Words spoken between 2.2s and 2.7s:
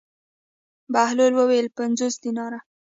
دیناره.